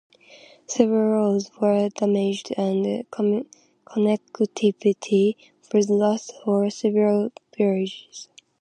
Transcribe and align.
Several 0.65 1.11
roads 1.11 1.51
were 1.61 1.87
damaged 1.89 2.51
and 2.57 3.07
connectivity 3.13 5.35
was 5.75 5.91
lost 5.91 6.33
for 6.43 6.67
several 6.71 7.31
villages. 7.55 8.27